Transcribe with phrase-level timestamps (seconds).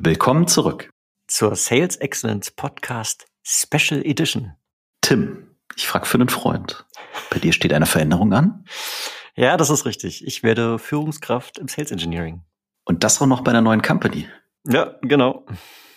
[0.00, 0.90] Willkommen zurück
[1.28, 4.54] zur Sales Excellence Podcast Special Edition.
[5.02, 6.84] Tim, ich frage für einen Freund.
[7.30, 8.64] Bei dir steht eine Veränderung an?
[9.36, 10.26] Ja, das ist richtig.
[10.26, 12.42] Ich werde Führungskraft im Sales Engineering.
[12.84, 14.28] Und das auch noch bei einer neuen Company.
[14.66, 15.46] Ja, genau.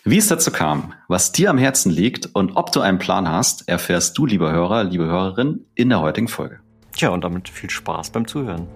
[0.03, 3.67] Wie es dazu kam, was dir am Herzen liegt und ob du einen Plan hast,
[3.67, 6.59] erfährst du, lieber Hörer, liebe Hörerin, in der heutigen Folge.
[6.95, 8.67] Tja, und damit viel Spaß beim Zuhören.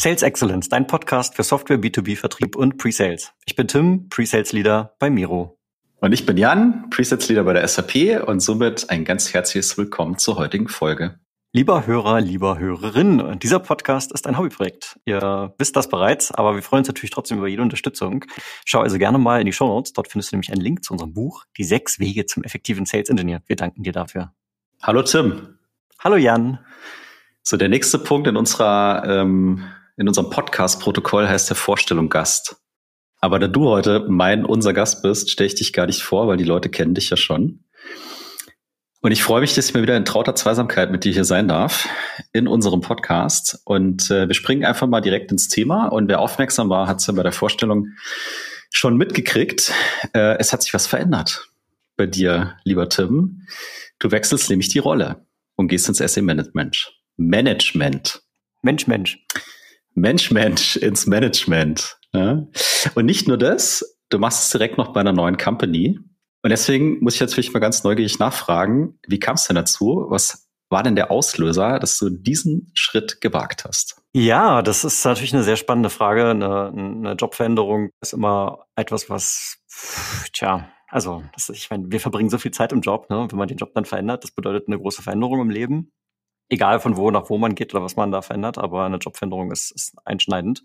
[0.00, 3.32] Sales Excellence, dein Podcast für Software, B2B-Vertrieb und Pre-Sales.
[3.46, 5.58] Ich bin Tim, Pre-Sales Leader bei Miro.
[5.98, 10.16] Und ich bin Jan, Pre-Sales Leader bei der SAP und somit ein ganz herzliches Willkommen
[10.16, 11.18] zur heutigen Folge.
[11.52, 15.00] Lieber Hörer, lieber Hörerin, dieser Podcast ist ein Hobbyprojekt.
[15.04, 18.24] Ihr wisst das bereits, aber wir freuen uns natürlich trotzdem über jede Unterstützung.
[18.64, 19.94] Schau also gerne mal in die Show Notes.
[19.94, 23.08] Dort findest du nämlich einen Link zu unserem Buch Die sechs Wege zum effektiven Sales
[23.08, 23.42] Engineer.
[23.48, 24.32] Wir danken dir dafür.
[24.80, 25.58] Hallo Tim.
[25.98, 26.60] Hallo Jan.
[27.42, 29.64] So, der nächste Punkt in unserer ähm,
[29.98, 32.56] in unserem Podcast-Protokoll heißt der Vorstellung Gast.
[33.20, 36.36] Aber da du heute mein, unser Gast bist, stelle ich dich gar nicht vor, weil
[36.36, 37.64] die Leute kennen dich ja schon.
[39.00, 41.48] Und ich freue mich, dass ich mir wieder in trauter Zweisamkeit mit dir hier sein
[41.48, 41.88] darf
[42.32, 43.60] in unserem Podcast.
[43.64, 45.88] Und äh, wir springen einfach mal direkt ins Thema.
[45.88, 47.88] Und wer aufmerksam war, hat es ja bei der Vorstellung
[48.70, 49.72] schon mitgekriegt.
[50.14, 51.48] Äh, es hat sich was verändert
[51.96, 53.46] bei dir, lieber Tim.
[53.98, 55.26] Du wechselst nämlich die Rolle
[55.56, 56.92] und gehst ins SE Management.
[57.16, 58.22] Management.
[58.62, 59.18] Mensch, Mensch.
[59.94, 61.98] Mensch, Mensch ins Management.
[62.12, 62.46] Ja?
[62.94, 65.98] Und nicht nur das, du machst es direkt noch bei einer neuen Company.
[66.42, 70.06] Und deswegen muss ich natürlich mal ganz neugierig nachfragen, wie kam es denn dazu?
[70.08, 74.02] Was war denn der Auslöser, dass du diesen Schritt gewagt hast?
[74.12, 76.30] Ja, das ist natürlich eine sehr spannende Frage.
[76.30, 79.58] Eine, eine Jobveränderung ist immer etwas, was,
[80.32, 83.26] tja, also das, ich meine, wir verbringen so viel Zeit im Job, ne?
[83.30, 85.92] wenn man den Job dann verändert, das bedeutet eine große Veränderung im Leben
[86.48, 89.52] egal von wo nach wo man geht oder was man da verändert, aber eine Jobveränderung
[89.52, 90.62] ist, ist einschneidend.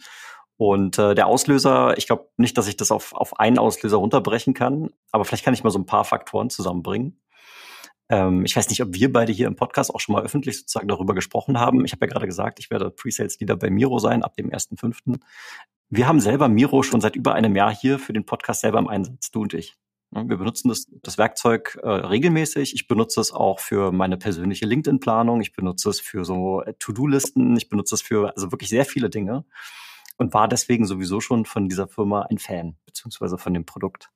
[0.58, 4.54] Und äh, der Auslöser, ich glaube nicht, dass ich das auf, auf einen Auslöser runterbrechen
[4.54, 7.20] kann, aber vielleicht kann ich mal so ein paar Faktoren zusammenbringen.
[8.10, 10.88] Ähm, ich weiß nicht, ob wir beide hier im Podcast auch schon mal öffentlich sozusagen
[10.88, 11.84] darüber gesprochen haben.
[11.86, 15.20] Ich habe ja gerade gesagt, ich werde Pre-Sales-Leader bei Miro sein ab dem 1.5.
[15.90, 18.88] Wir haben selber Miro schon seit über einem Jahr hier für den Podcast selber im
[18.88, 19.76] Einsatz, du und ich.
[20.14, 22.76] Ne, wir benutzen das, das Werkzeug äh, regelmäßig.
[22.76, 25.42] Ich benutze es auch für meine persönliche LinkedIn-Planung.
[25.42, 27.58] Ich benutze es für so äh, To-Do-Listen.
[27.58, 29.46] Ich benutze es für also wirklich sehr viele Dinge
[30.18, 34.12] und war deswegen sowieso schon von dieser Firma ein Fan, beziehungsweise von dem Produkt.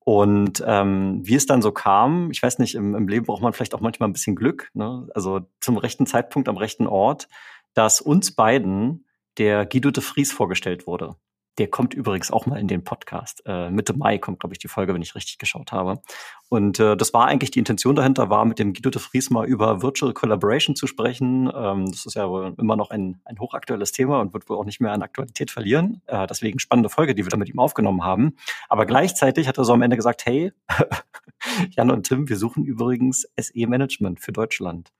[0.00, 3.52] Und ähm, wie es dann so kam, ich weiß nicht, im, im Leben braucht man
[3.52, 5.08] vielleicht auch manchmal ein bisschen Glück, ne?
[5.14, 7.28] also zum rechten Zeitpunkt am rechten Ort,
[7.74, 11.16] dass uns beiden der Guido de Vries vorgestellt wurde.
[11.58, 13.42] Der kommt übrigens auch mal in den Podcast.
[13.44, 16.00] Äh, Mitte Mai kommt, glaube ich, die Folge, wenn ich richtig geschaut habe.
[16.48, 19.46] Und äh, das war eigentlich die Intention dahinter, war mit dem Guido de Vries mal
[19.46, 21.50] über Virtual Collaboration zu sprechen.
[21.52, 24.64] Ähm, das ist ja wohl immer noch ein, ein hochaktuelles Thema und wird wohl auch
[24.64, 26.00] nicht mehr an Aktualität verlieren.
[26.06, 28.36] Äh, deswegen spannende Folge, die wir da mit ihm aufgenommen haben.
[28.68, 30.52] Aber gleichzeitig hat er so am Ende gesagt, hey,
[31.70, 34.92] Jan und Tim, wir suchen übrigens SE-Management für Deutschland.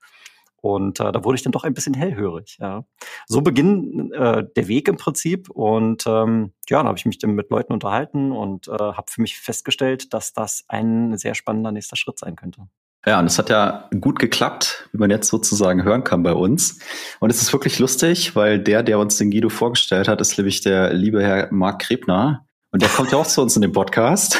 [0.61, 2.57] Und äh, da wurde ich dann doch ein bisschen hellhörig.
[2.59, 2.85] Ja.
[3.27, 5.49] So beginnt äh, der Weg im Prinzip.
[5.49, 9.21] Und ähm, ja, dann habe ich mich dann mit Leuten unterhalten und äh, habe für
[9.21, 12.67] mich festgestellt, dass das ein sehr spannender nächster Schritt sein könnte.
[13.05, 16.79] Ja, und es hat ja gut geklappt, wie man jetzt sozusagen hören kann bei uns.
[17.19, 20.61] Und es ist wirklich lustig, weil der, der uns den Guido vorgestellt hat, ist nämlich
[20.61, 22.45] der liebe Herr Marc Krebner.
[22.71, 24.37] Und der kommt ja auch zu uns in den Podcast.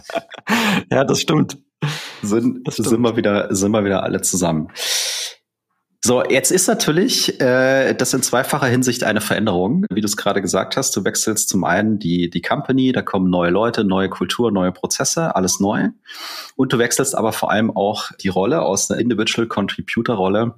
[0.90, 1.58] ja, das stimmt.
[2.22, 2.88] Sind, das stimmt.
[2.88, 4.68] sind wir wieder, sind wir wieder alle zusammen.
[6.04, 10.42] So, jetzt ist natürlich äh, das in zweifacher Hinsicht eine Veränderung, wie du es gerade
[10.42, 10.96] gesagt hast.
[10.96, 15.36] Du wechselst zum einen die, die Company, da kommen neue Leute, neue Kultur, neue Prozesse,
[15.36, 15.90] alles neu.
[16.56, 20.56] Und du wechselst aber vor allem auch die Rolle aus einer Individual Contributor Rolle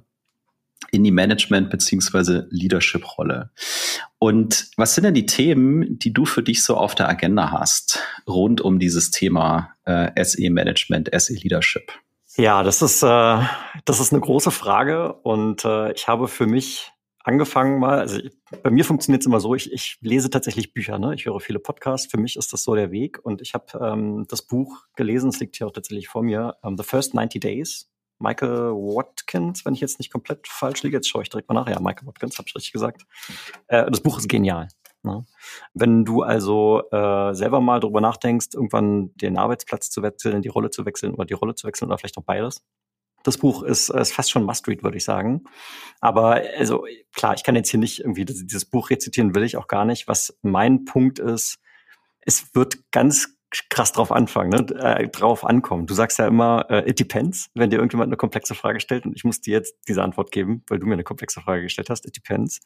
[0.91, 3.51] in die Management beziehungsweise Leadership Rolle.
[4.17, 7.99] Und was sind denn die Themen, die du für dich so auf der Agenda hast
[8.27, 11.91] rund um dieses Thema äh, SE Management, SE Leadership?
[12.37, 13.39] Ja, das ist, äh,
[13.85, 16.91] das ist eine große Frage und äh, ich habe für mich
[17.23, 20.99] angefangen mal, also ich, bei mir funktioniert es immer so, ich, ich lese tatsächlich Bücher,
[20.99, 21.15] ne?
[21.15, 24.25] ich höre viele Podcasts, für mich ist das so der Weg und ich habe ähm,
[24.27, 27.39] das Buch gelesen, es liegt hier auch tatsächlich vor mir, um, ähm, The First 90
[27.39, 27.89] Days,
[28.19, 31.69] Michael Watkins, wenn ich jetzt nicht komplett falsch liege, jetzt schaue ich direkt mal nach,
[31.69, 33.05] ja, Michael Watkins, habe ich richtig gesagt.
[33.67, 34.67] Äh, das Buch ist genial.
[35.05, 35.25] Ne?
[35.73, 40.69] Wenn du also äh, selber mal drüber nachdenkst, irgendwann den Arbeitsplatz zu wechseln, die Rolle
[40.69, 42.63] zu wechseln oder die Rolle zu wechseln oder vielleicht auch beides.
[43.23, 45.45] Das Buch ist, ist fast schon Must-Read, würde ich sagen.
[45.99, 49.67] Aber also klar, ich kann jetzt hier nicht irgendwie dieses Buch rezitieren, will ich auch
[49.67, 50.07] gar nicht.
[50.07, 51.57] Was mein Punkt ist,
[52.21, 53.35] es wird ganz
[53.69, 54.75] krass drauf anfangen, ne?
[54.79, 55.87] äh, drauf ankommen.
[55.87, 59.15] Du sagst ja immer, äh, it depends, wenn dir irgendjemand eine komplexe Frage stellt und
[59.15, 62.05] ich muss dir jetzt diese Antwort geben, weil du mir eine komplexe Frage gestellt hast,
[62.05, 62.59] it depends.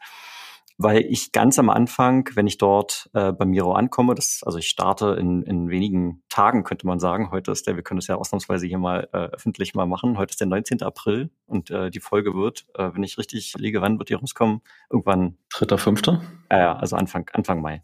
[0.82, 4.70] Weil ich ganz am Anfang, wenn ich dort äh, bei Miro ankomme, das, also ich
[4.70, 7.32] starte in, in wenigen Tagen, könnte man sagen.
[7.32, 10.18] Heute ist der, wir können das ja ausnahmsweise hier mal äh, öffentlich mal machen.
[10.18, 10.82] Heute ist der 19.
[10.82, 14.62] April und äh, die Folge wird, äh, wenn ich richtig liege, wann wird die rauskommen?
[14.90, 15.38] Irgendwann.
[15.50, 16.22] Dritter, fünfter?
[16.50, 17.82] Ja, ja, also Anfang, Anfang Mai.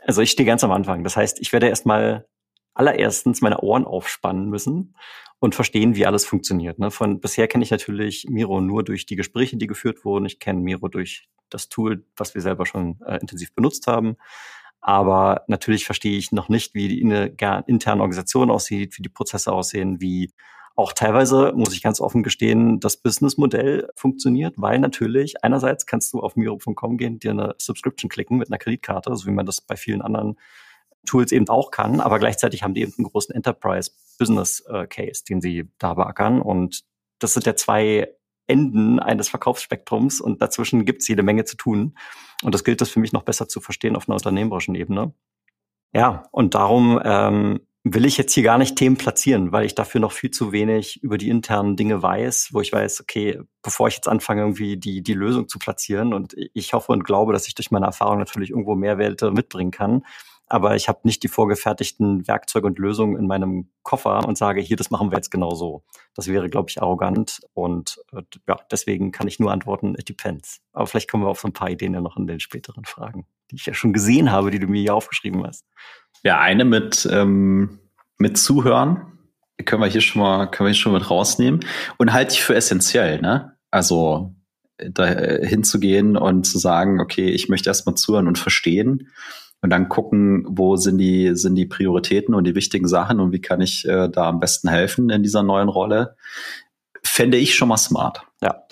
[0.00, 1.04] Also ich stehe ganz am Anfang.
[1.04, 2.26] Das heißt, ich werde erstmal
[2.72, 4.96] allererstens meine Ohren aufspannen müssen
[5.40, 6.78] und verstehen, wie alles funktioniert.
[6.78, 6.90] Ne?
[6.90, 10.24] Von bisher kenne ich natürlich Miro nur durch die Gespräche, die geführt wurden.
[10.24, 14.16] Ich kenne Miro durch das Tool, was wir selber schon äh, intensiv benutzt haben.
[14.80, 20.00] Aber natürlich verstehe ich noch nicht, wie die interne Organisation aussieht, wie die Prozesse aussehen,
[20.00, 20.32] wie
[20.78, 26.20] auch teilweise, muss ich ganz offen gestehen, das Businessmodell funktioniert, weil natürlich einerseits kannst du
[26.20, 29.74] auf Miro.com gehen, dir eine Subscription klicken mit einer Kreditkarte, so wie man das bei
[29.74, 30.38] vielen anderen
[31.04, 33.90] Tools eben auch kann, aber gleichzeitig haben die eben einen großen Enterprise
[34.20, 36.84] Business äh, Case, den sie da beackern und
[37.18, 38.08] das sind ja zwei
[38.48, 41.96] Enden eines Verkaufsspektrums und dazwischen gibt es jede Menge zu tun.
[42.42, 45.12] Und das gilt das für mich noch besser zu verstehen auf einer unternehmerischen Ebene.
[45.92, 50.00] Ja, und darum ähm, will ich jetzt hier gar nicht Themen platzieren, weil ich dafür
[50.00, 53.94] noch viel zu wenig über die internen Dinge weiß, wo ich weiß, okay, bevor ich
[53.94, 57.54] jetzt anfange, irgendwie die, die Lösung zu platzieren und ich hoffe und glaube, dass ich
[57.54, 60.04] durch meine Erfahrung natürlich irgendwo Mehrwerte mitbringen kann.
[60.48, 64.76] Aber ich habe nicht die vorgefertigten Werkzeuge und Lösungen in meinem Koffer und sage, hier,
[64.76, 65.84] das machen wir jetzt genau so.
[66.14, 67.40] Das wäre, glaube ich, arrogant.
[67.52, 70.60] Und äh, ja, deswegen kann ich nur antworten, it depends.
[70.72, 73.26] Aber vielleicht kommen wir auf so ein paar Ideen ja noch in den späteren Fragen,
[73.50, 75.66] die ich ja schon gesehen habe, die du mir hier aufgeschrieben hast.
[76.24, 77.78] Ja, eine mit, ähm,
[78.16, 79.18] mit Zuhören
[79.64, 81.60] können wir hier schon mal, können wir hier schon mit rausnehmen
[81.98, 83.56] und halte ich für essentiell, ne?
[83.70, 84.34] Also
[84.78, 89.10] da hinzugehen und zu sagen, okay, ich möchte erstmal zuhören und verstehen
[89.60, 93.40] und dann gucken, wo sind die, sind die Prioritäten und die wichtigen Sachen und wie
[93.40, 96.16] kann ich äh, da am besten helfen in dieser neuen Rolle,
[97.02, 98.22] fände ich schon mal smart.
[98.40, 98.64] Ja.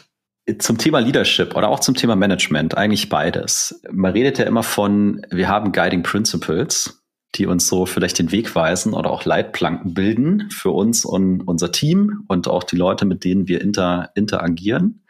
[0.59, 3.81] Zum Thema Leadership oder auch zum Thema Management, eigentlich beides.
[3.91, 7.03] Man redet ja immer von, wir haben Guiding Principles
[7.37, 11.73] die uns so vielleicht den Weg weisen oder auch Leitplanken bilden für uns und unser
[11.73, 15.05] Team und auch die Leute, mit denen wir inter, interagieren.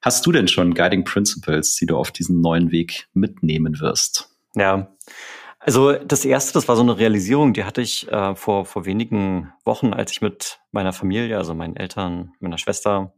[0.00, 4.31] Hast du denn schon Guiding Principles, die du auf diesen neuen Weg mitnehmen wirst?
[4.54, 4.94] Ja,
[5.58, 9.52] also das erste, das war so eine Realisierung, die hatte ich äh, vor, vor wenigen
[9.64, 13.12] Wochen, als ich mit meiner Familie, also meinen Eltern, meiner Schwester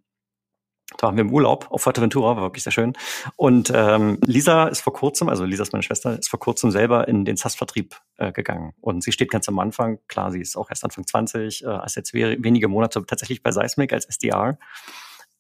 [0.99, 2.93] da waren wir im Urlaub auf Fuerteventura, war wirklich sehr schön.
[3.37, 7.09] Und ähm, Lisa ist vor kurzem, also Lisa ist meine Schwester, ist vor kurzem selber
[7.09, 8.75] in den SAS-Vertrieb äh, gegangen.
[8.81, 11.97] Und sie steht ganz am Anfang, klar, sie ist auch erst Anfang 20, äh, ist
[11.97, 14.59] jetzt wenige Monate tatsächlich bei Seismic als SDR.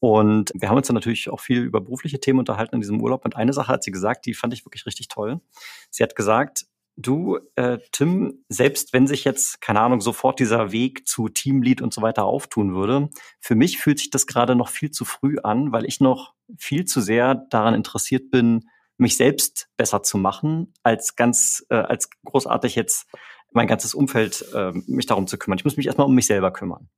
[0.04, 3.24] Und wir haben uns dann natürlich auch viel über berufliche Themen unterhalten in diesem Urlaub.
[3.24, 5.40] Und eine Sache hat sie gesagt, die fand ich wirklich richtig toll.
[5.88, 6.66] Sie hat gesagt,
[6.96, 11.92] Du, äh, Tim, selbst wenn sich jetzt, keine Ahnung, sofort dieser Weg zu Teamlead und
[11.94, 13.08] so weiter auftun würde,
[13.40, 16.84] für mich fühlt sich das gerade noch viel zu früh an, weil ich noch viel
[16.84, 18.68] zu sehr daran interessiert bin,
[18.98, 23.06] mich selbst besser zu machen, als ganz, äh, als großartig jetzt
[23.52, 25.58] mein ganzes Umfeld äh, mich darum zu kümmern.
[25.58, 26.90] Ich muss mich erstmal um mich selber kümmern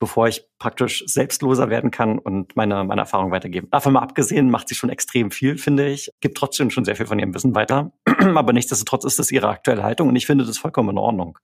[0.00, 3.68] bevor ich praktisch selbstloser werden kann und meine, meine Erfahrung weitergeben.
[3.70, 6.10] Davon mal abgesehen, macht sie schon extrem viel, finde ich.
[6.20, 7.92] Gibt trotzdem schon sehr viel von ihrem Wissen weiter.
[8.34, 11.38] Aber nichtsdestotrotz ist das ihre aktuelle Haltung und ich finde das vollkommen in Ordnung.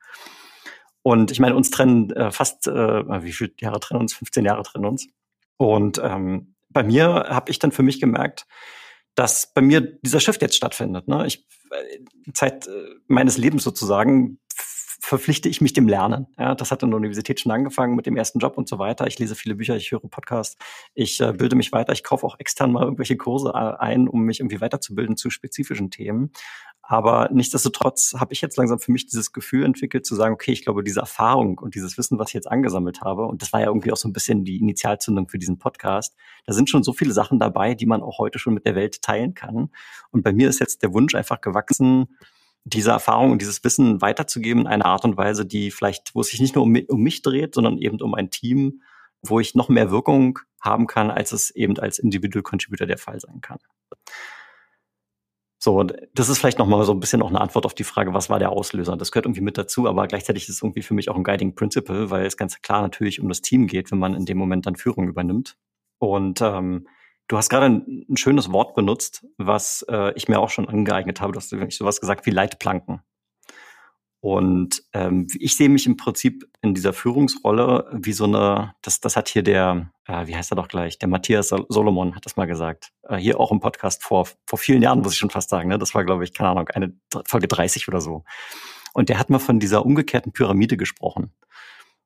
[1.03, 4.15] Und ich meine, uns trennen äh, fast, äh, wie viele Jahre trennen uns?
[4.15, 5.07] 15 Jahre trennen uns.
[5.59, 8.47] Und ähm, bei mir habe ich dann für mich gemerkt,
[9.15, 11.09] dass bei mir dieser Shift jetzt stattfindet.
[11.09, 11.27] Ne?
[11.27, 12.71] Ich äh, Zeit äh,
[13.07, 14.41] meines Lebens sozusagen
[15.01, 16.27] verpflichte ich mich dem Lernen.
[16.39, 19.07] Ja, das hat in der Universität schon angefangen mit dem ersten Job und so weiter.
[19.07, 20.57] Ich lese viele Bücher, ich höre Podcasts,
[20.95, 24.23] ich äh, bilde mich weiter, ich kaufe auch extern mal irgendwelche Kurse äh, ein, um
[24.23, 26.33] mich irgendwie weiterzubilden zu spezifischen Themen.
[26.89, 30.63] Aber nichtsdestotrotz habe ich jetzt langsam für mich dieses Gefühl entwickelt, zu sagen, okay, ich
[30.63, 33.67] glaube, diese Erfahrung und dieses Wissen, was ich jetzt angesammelt habe, und das war ja
[33.67, 36.15] irgendwie auch so ein bisschen die Initialzündung für diesen Podcast,
[36.47, 39.03] da sind schon so viele Sachen dabei, die man auch heute schon mit der Welt
[39.03, 39.71] teilen kann.
[40.13, 42.07] Und bei mir ist jetzt der Wunsch einfach gewachsen,
[42.67, 46.29] diese Erfahrung und dieses Wissen weiterzugeben in einer Art und Weise, die vielleicht, wo es
[46.29, 48.83] sich nicht nur um mich, um mich dreht, sondern eben um ein Team,
[49.23, 53.21] wo ich noch mehr Wirkung haben kann, als es eben als Individual Contributor der Fall
[53.21, 53.59] sein kann.
[55.61, 58.29] So, das ist vielleicht nochmal so ein bisschen auch eine Antwort auf die Frage, was
[58.29, 58.97] war der Auslöser?
[58.97, 61.55] Das gehört irgendwie mit dazu, aber gleichzeitig ist es irgendwie für mich auch ein Guiding
[61.55, 64.67] Principle, weil es ganz klar natürlich um das Team geht, wenn man in dem Moment
[64.67, 65.57] dann Führung übernimmt.
[65.99, 66.89] Und ähm,
[67.29, 71.21] Du hast gerade ein, ein schönes Wort benutzt, was äh, ich mir auch schon angeeignet
[71.21, 71.33] habe.
[71.33, 73.01] Du hast nämlich sowas gesagt wie Leitplanken.
[74.21, 79.17] Und ähm, ich sehe mich im Prinzip in dieser Führungsrolle wie so eine, das, das
[79.17, 82.47] hat hier der, äh, wie heißt er doch gleich, der Matthias Solomon hat das mal
[82.47, 82.93] gesagt.
[83.03, 85.69] Äh, hier auch im Podcast vor, vor vielen Jahren, muss ich schon fast sagen.
[85.69, 85.79] Ne?
[85.79, 86.93] Das war, glaube ich, keine Ahnung, eine
[87.27, 88.25] Folge 30 oder so.
[88.95, 91.33] Und der hat mal von dieser umgekehrten Pyramide gesprochen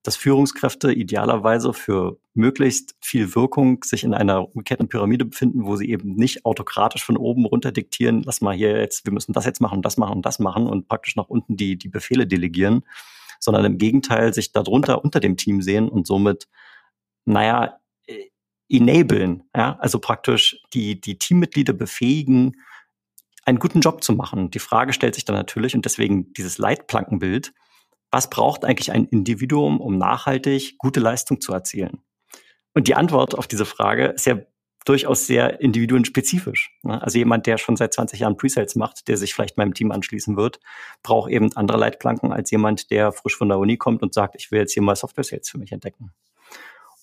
[0.02, 5.90] dass Führungskräfte idealerweise für möglichst viel Wirkung sich in einer umgekehrten Pyramide befinden, wo sie
[5.90, 9.60] eben nicht autokratisch von oben runter diktieren, lass mal hier jetzt, wir müssen das jetzt
[9.60, 12.82] machen, das machen und das machen und praktisch nach unten die, die Befehle delegieren,
[13.38, 16.48] sondern im Gegenteil sich darunter unter dem Team sehen und somit,
[17.26, 18.28] naja, äh,
[18.70, 22.56] enablen, ja, also praktisch die, die Teammitglieder befähigen,
[23.44, 24.50] einen guten Job zu machen.
[24.50, 27.52] Die Frage stellt sich dann natürlich, und deswegen dieses Leitplankenbild,
[28.10, 32.02] was braucht eigentlich ein Individuum, um nachhaltig gute Leistung zu erzielen?
[32.74, 34.38] Und die Antwort auf diese Frage ist ja
[34.84, 36.76] durchaus sehr individuenspezifisch.
[36.82, 37.00] Ne?
[37.02, 40.36] Also jemand, der schon seit 20 Jahren Presales macht, der sich vielleicht meinem Team anschließen
[40.36, 40.60] wird,
[41.02, 44.50] braucht eben andere Leitplanken als jemand, der frisch von der Uni kommt und sagt, ich
[44.50, 46.12] will jetzt hier mal Software Sales für mich entdecken.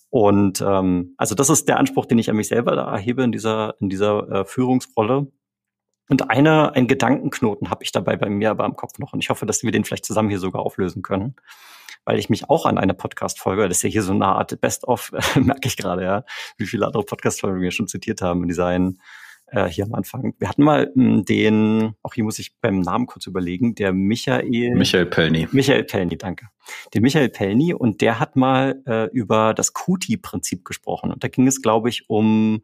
[0.10, 3.32] Und ähm, also das ist der Anspruch, den ich an mich selber da erhebe in
[3.32, 5.28] dieser in dieser äh, Führungsrolle.
[6.10, 9.14] Und eine, ein Gedankenknoten habe ich dabei bei mir aber im Kopf noch.
[9.14, 11.36] Und ich hoffe, dass wir den vielleicht zusammen hier sogar auflösen können.
[12.06, 15.12] Weil ich mich auch an eine Podcast-Folge, das ist ja hier so eine Art Best-of,
[15.36, 16.24] merke ich gerade, ja,
[16.58, 19.02] wie viele andere Podcast-Folgen wir schon zitiert haben in einen,
[19.48, 20.34] äh, hier am Anfang.
[20.40, 23.94] Wir hatten mal mh, hm, den, auch hier muss ich beim Namen kurz überlegen, der
[23.94, 24.76] Michael.
[24.76, 25.48] Michael Pellny.
[25.52, 26.48] Michael Pellny, danke.
[26.94, 31.12] Den Michael Pellny und der hat mal äh, über das QT-Prinzip gesprochen.
[31.12, 32.62] Und da ging es, glaube ich, um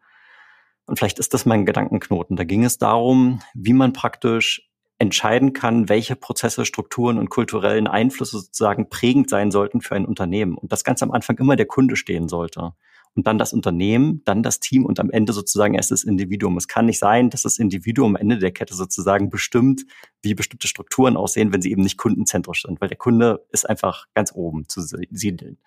[0.86, 2.36] und vielleicht ist das mein Gedankenknoten.
[2.36, 8.40] Da ging es darum, wie man praktisch entscheiden kann, welche Prozesse, Strukturen und kulturellen Einflüsse
[8.40, 10.58] sozusagen prägend sein sollten für ein Unternehmen.
[10.58, 12.74] Und das ganz am Anfang immer der Kunde stehen sollte.
[13.16, 16.58] Und dann das Unternehmen, dann das Team und am Ende sozusagen erst das Individuum.
[16.58, 19.86] Es kann nicht sein, dass das Individuum am Ende der Kette sozusagen bestimmt,
[20.22, 24.08] wie bestimmte Strukturen aussehen, wenn sie eben nicht kundenzentrisch sind, weil der Kunde ist einfach
[24.16, 25.60] ganz oben zu siedeln.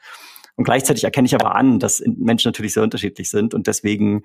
[0.56, 4.24] Und gleichzeitig erkenne ich aber an, dass Menschen natürlich sehr unterschiedlich sind und deswegen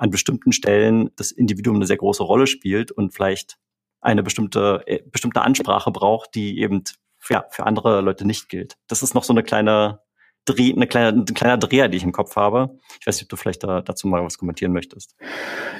[0.00, 3.58] an bestimmten Stellen das Individuum eine sehr große Rolle spielt und vielleicht
[4.00, 6.84] eine bestimmte, äh, bestimmte Ansprache braucht, die eben
[7.28, 8.76] ja, für andere Leute nicht gilt.
[8.88, 10.00] Das ist noch so eine kleine
[10.46, 12.78] Dreh, eine kleine, ein kleiner Dreher, die ich im Kopf habe.
[12.98, 15.14] Ich weiß nicht, ob du vielleicht da, dazu mal was kommentieren möchtest.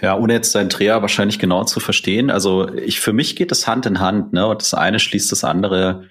[0.03, 2.31] Ja, ohne jetzt deinen Dreher wahrscheinlich genau zu verstehen.
[2.31, 4.47] Also ich, für mich geht es Hand in Hand, ne?
[4.47, 6.05] Und das eine schließt das andere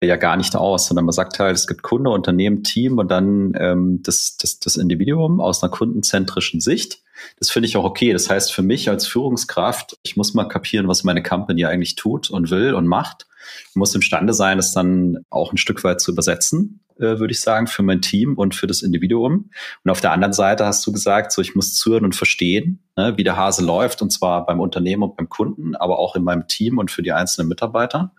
[0.00, 3.52] ja gar nicht aus, sondern man sagt halt, es gibt Kunde, Unternehmen, Team und dann
[3.58, 7.02] ähm, das, das, das Individuum aus einer kundenzentrischen Sicht.
[7.38, 8.12] Das finde ich auch okay.
[8.12, 12.30] Das heißt, für mich als Führungskraft, ich muss mal kapieren, was meine Company eigentlich tut
[12.30, 13.26] und will und macht.
[13.70, 17.40] Ich muss imstande sein, es dann auch ein Stück weit zu übersetzen, äh, würde ich
[17.40, 19.50] sagen, für mein Team und für das Individuum.
[19.84, 23.14] Und auf der anderen Seite hast du gesagt, so ich muss zuhören und verstehen, ne,
[23.16, 26.46] wie der Hase läuft, und zwar beim Unternehmen und beim Kunden, aber auch in meinem
[26.46, 28.14] Team und für die einzelnen Mitarbeiter.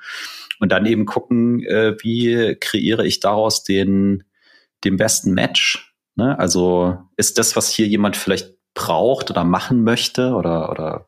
[0.59, 4.23] Und dann eben gucken, äh, wie kreiere ich daraus den,
[4.83, 5.93] den besten Match.
[6.15, 6.37] Ne?
[6.37, 11.07] Also ist das, was hier jemand vielleicht braucht oder machen möchte oder, oder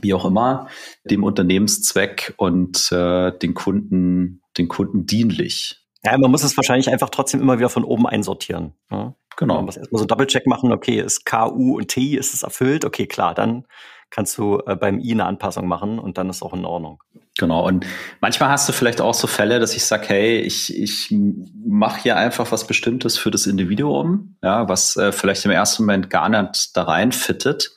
[0.00, 0.68] wie auch immer,
[1.04, 5.84] dem Unternehmenszweck und äh, den Kunden, den Kunden dienlich.
[6.04, 8.74] Ja, man muss es wahrscheinlich einfach trotzdem immer wieder von oben einsortieren.
[8.90, 9.14] Ja?
[9.36, 9.56] Genau.
[9.56, 12.84] Man muss erstmal so Double-Check machen, okay, ist K, U und T, ist es erfüllt?
[12.84, 13.66] Okay, klar, dann
[14.10, 17.02] kannst du äh, beim I eine Anpassung machen und dann ist auch in Ordnung.
[17.40, 17.66] Genau.
[17.66, 17.86] Und
[18.20, 22.18] manchmal hast du vielleicht auch so Fälle, dass ich sage, hey, ich, ich mache hier
[22.18, 26.76] einfach was Bestimmtes für das Individuum, ja, was äh, vielleicht im ersten Moment gar nicht
[26.76, 27.70] da rein fittet.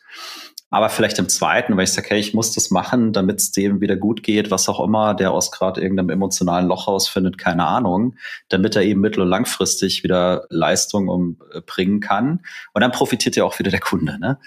[0.69, 3.79] Aber vielleicht im zweiten, weil ich sage, hey, ich muss das machen, damit es dem
[3.79, 8.15] wieder gut geht, was auch immer, der aus gerade irgendeinem emotionalen Loch rausfindet, keine Ahnung,
[8.49, 12.41] damit er eben mittel- und langfristig wieder Leistung umbringen kann.
[12.73, 14.19] Und dann profitiert ja auch wieder der Kunde.
[14.19, 14.39] Ne?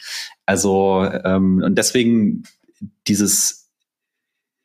[0.45, 2.43] Also, ähm, und deswegen
[3.07, 3.66] dieses,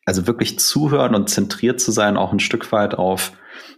[0.05, 3.31] also wirklich zuhören und zentriert zu sein, auch ein Stück weit auf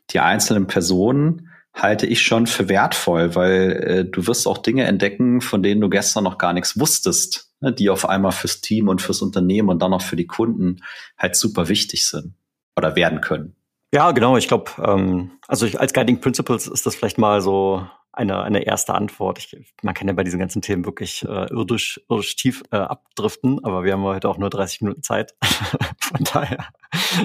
[0.10, 5.42] die einzelnen Personen, halte ich schon für wertvoll, weil äh, du wirst auch Dinge entdecken,
[5.42, 9.02] von denen du gestern noch gar nichts wusstest, ne, die auf einmal fürs Team und
[9.02, 10.84] fürs Unternehmen und dann auch für die Kunden
[11.18, 12.36] halt super wichtig sind
[12.76, 13.56] oder werden können.
[13.92, 14.38] Ja, genau.
[14.38, 18.64] Ich glaube, ähm, also ich, als Guiding Principles ist das vielleicht mal so eine, eine
[18.64, 19.40] erste Antwort.
[19.40, 23.64] Ich, man kann ja bei diesen ganzen Themen wirklich äh, irdisch, irdisch tief äh, abdriften,
[23.64, 25.34] aber wir haben heute auch nur 30 Minuten Zeit.
[26.00, 26.68] Von daher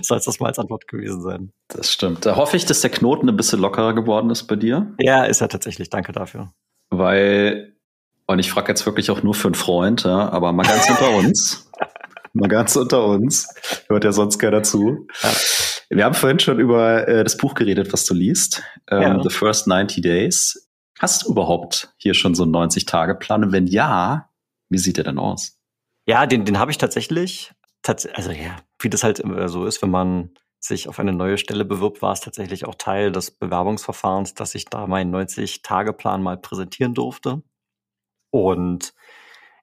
[0.03, 1.53] soll es das mal als Antwort gewesen sein.
[1.69, 2.25] Das stimmt.
[2.25, 4.95] Da hoffe ich, dass der Knoten ein bisschen lockerer geworden ist bei dir.
[4.99, 5.91] Ja, ist er tatsächlich.
[5.91, 6.53] Danke dafür.
[6.89, 7.77] Weil,
[8.27, 11.11] und ich frage jetzt wirklich auch nur für einen Freund, ja, aber mal ganz unter
[11.17, 11.71] uns.
[12.33, 13.49] Mal ganz unter uns.
[13.89, 15.07] Hört ja sonst keiner zu.
[15.23, 15.31] Ja.
[15.91, 18.63] Wir haben vorhin schon über äh, das Buch geredet, was du liest.
[18.91, 19.23] Ähm, ja.
[19.23, 20.68] The First 90 Days.
[20.99, 23.45] Hast du überhaupt hier schon so einen 90-Tage-Plan?
[23.45, 24.31] Und wenn ja,
[24.69, 25.59] wie sieht der denn aus?
[26.07, 27.53] Ja, den, den habe ich tatsächlich.
[27.83, 31.65] Tats also ja, wie das halt so ist, wenn man sich auf eine neue Stelle
[31.65, 36.95] bewirbt, war es tatsächlich auch Teil des Bewerbungsverfahrens, dass ich da meinen 90-Tage-Plan mal präsentieren
[36.95, 37.43] durfte.
[38.31, 38.93] Und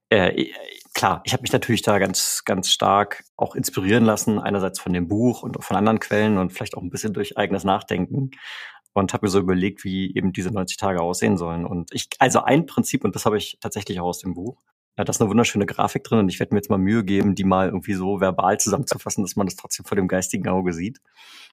[0.10, 0.52] äh,
[0.94, 5.08] klar, ich habe mich natürlich da ganz, ganz stark auch inspirieren lassen, einerseits von dem
[5.08, 8.32] Buch und von anderen Quellen und vielleicht auch ein bisschen durch eigenes Nachdenken
[8.96, 11.66] und habe mir so überlegt, wie eben diese 90 Tage aussehen sollen.
[11.66, 14.62] Und ich, also ein Prinzip, und das habe ich tatsächlich auch aus dem Buch,
[14.98, 17.36] ja, da ist eine wunderschöne Grafik drin und ich werde mir jetzt mal Mühe geben,
[17.36, 21.02] die mal irgendwie so verbal zusammenzufassen, dass man das trotzdem vor dem geistigen Auge sieht.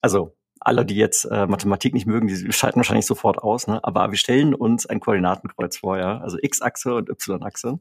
[0.00, 3.82] Also alle, die jetzt äh, Mathematik nicht mögen, die schalten wahrscheinlich sofort aus, ne?
[3.82, 7.80] aber wir stellen uns ein Koordinatenkreuz vor, ja, also X-Achse und Y-Achse.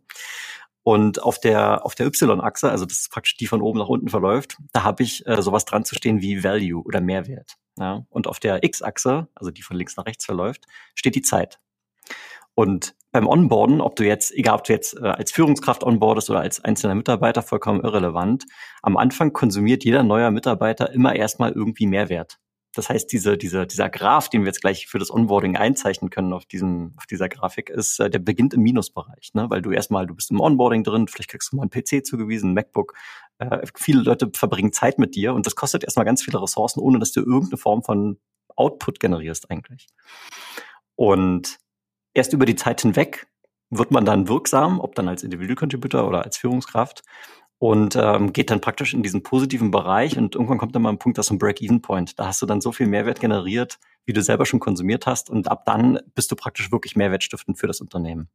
[0.82, 4.10] Und auf der, auf der Y-Achse, also das ist praktisch die von oben nach unten
[4.10, 7.58] verläuft, da habe ich äh, sowas dran zu stehen wie Value oder Mehrwert.
[7.78, 8.06] Ja?
[8.10, 11.60] Und auf der X-Achse, also die von links nach rechts verläuft, steht die Zeit.
[12.54, 16.40] Und beim Onboarden, ob du jetzt, egal ob du jetzt äh, als Führungskraft onboardest oder
[16.40, 18.46] als einzelner Mitarbeiter, vollkommen irrelevant.
[18.82, 22.40] Am Anfang konsumiert jeder neuer Mitarbeiter immer erstmal irgendwie Mehrwert.
[22.74, 26.32] Das heißt, diese, diese, dieser Graph, den wir jetzt gleich für das Onboarding einzeichnen können
[26.32, 29.50] auf, diesem, auf dieser Grafik, ist, äh, der beginnt im Minusbereich, ne?
[29.50, 32.52] weil du erstmal, du bist im Onboarding drin, vielleicht kriegst du mal einen PC zugewiesen,
[32.52, 32.94] ein MacBook.
[33.40, 37.00] Äh, viele Leute verbringen Zeit mit dir und das kostet erstmal ganz viele Ressourcen, ohne
[37.00, 38.18] dass du irgendeine Form von
[38.56, 39.88] Output generierst eigentlich.
[40.96, 41.58] Und
[42.14, 43.28] erst über die Zeit hinweg
[43.70, 47.04] wird man dann wirksam, ob dann als Individual Contributor oder als Führungskraft
[47.62, 50.98] und ähm, geht dann praktisch in diesen positiven Bereich und irgendwann kommt dann mal ein
[50.98, 52.18] Punkt, das ist ein Break-Even-Point.
[52.18, 55.50] Da hast du dann so viel Mehrwert generiert, wie du selber schon konsumiert hast und
[55.50, 58.30] ab dann bist du praktisch wirklich mehrwertstiftend für das Unternehmen.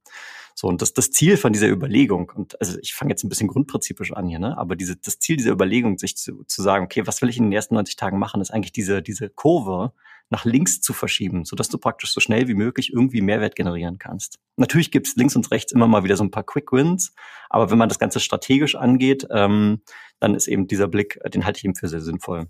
[0.54, 3.48] So, und das das Ziel von dieser Überlegung, und also ich fange jetzt ein bisschen
[3.48, 4.56] grundprinzipisch an hier, ne?
[4.56, 7.44] aber diese, das Ziel dieser Überlegung, sich zu, zu sagen, okay, was will ich in
[7.44, 9.92] den ersten 90 Tagen machen, ist eigentlich diese, diese Kurve
[10.30, 14.38] nach links zu verschieben, sodass du praktisch so schnell wie möglich irgendwie Mehrwert generieren kannst.
[14.56, 17.12] Natürlich gibt's links und rechts immer mal wieder so ein paar Quick Wins,
[17.48, 19.82] aber wenn man das Ganze strategisch angeht, ähm,
[20.18, 22.48] dann ist eben dieser Blick, den halte ich eben für sehr sinnvoll.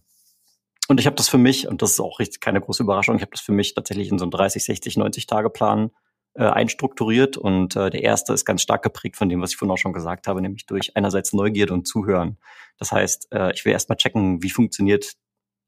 [0.89, 3.23] Und ich habe das für mich, und das ist auch richtig keine große Überraschung, ich
[3.23, 5.91] habe das für mich tatsächlich in so einen 30, 60, 90 Tage Plan
[6.35, 9.73] äh, einstrukturiert und äh, der erste ist ganz stark geprägt von dem, was ich vorhin
[9.73, 12.39] auch schon gesagt habe, nämlich durch einerseits Neugierde und Zuhören.
[12.79, 15.15] Das heißt, äh, ich will erstmal checken, wie funktioniert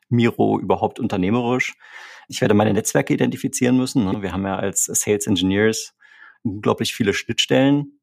[0.08, 1.75] Miro überhaupt unternehmerisch.
[2.28, 4.04] Ich werde meine Netzwerke identifizieren müssen.
[4.04, 4.22] Ne?
[4.22, 5.94] Wir haben ja als Sales Engineers
[6.42, 8.00] unglaublich viele Schnittstellen.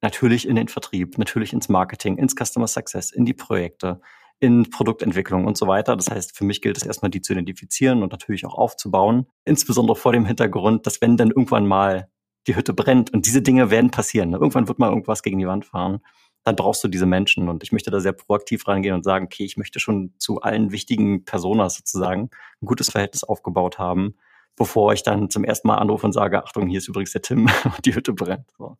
[0.00, 4.00] Natürlich in den Vertrieb, natürlich ins Marketing, ins Customer Success, in die Projekte,
[4.42, 5.94] in Produktentwicklung und so weiter.
[5.96, 9.26] Das heißt, für mich gilt es erstmal, die zu identifizieren und natürlich auch aufzubauen.
[9.44, 12.08] Insbesondere vor dem Hintergrund, dass wenn dann irgendwann mal
[12.48, 14.30] die Hütte brennt und diese Dinge werden passieren.
[14.30, 14.36] Ne?
[14.36, 16.00] Irgendwann wird mal irgendwas gegen die Wand fahren
[16.44, 17.48] dann brauchst du diese Menschen.
[17.48, 20.72] Und ich möchte da sehr proaktiv rangehen und sagen, okay, ich möchte schon zu allen
[20.72, 24.16] wichtigen Personas sozusagen ein gutes Verhältnis aufgebaut haben,
[24.56, 27.48] bevor ich dann zum ersten Mal anrufe und sage, Achtung, hier ist übrigens der Tim
[27.64, 28.50] und die Hütte brennt.
[28.58, 28.76] So.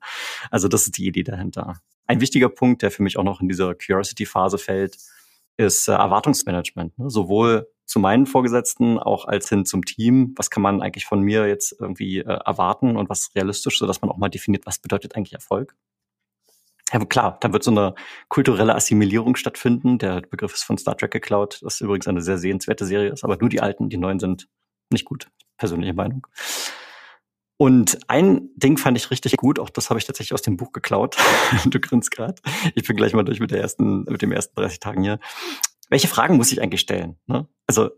[0.50, 1.80] Also das ist die Idee dahinter.
[2.06, 4.98] Ein wichtiger Punkt, der für mich auch noch in dieser Curiosity-Phase fällt,
[5.66, 6.98] ist äh, Erwartungsmanagement.
[6.98, 7.10] Ne?
[7.10, 10.34] Sowohl zu meinen Vorgesetzten, auch als hin zum Team.
[10.36, 14.00] Was kann man eigentlich von mir jetzt irgendwie äh, erwarten und was ist realistisch, sodass
[14.00, 15.74] man auch mal definiert, was bedeutet eigentlich Erfolg?
[16.92, 17.94] Ja, klar, da wird so eine
[18.28, 19.98] kulturelle Assimilierung stattfinden.
[19.98, 23.36] Der Begriff ist von Star Trek geklaut, das übrigens eine sehr sehenswerte Serie ist, aber
[23.38, 24.48] nur die alten, die neuen sind
[24.90, 26.26] nicht gut, persönliche Meinung.
[27.62, 30.72] Und ein Ding fand ich richtig gut, auch das habe ich tatsächlich aus dem Buch
[30.72, 31.16] geklaut.
[31.64, 32.34] du grinst gerade.
[32.74, 35.20] Ich bin gleich mal durch mit der ersten, mit dem ersten 30 Tagen hier.
[35.88, 37.20] Welche Fragen muss ich eigentlich stellen?
[37.26, 37.46] Ne?
[37.68, 37.90] Also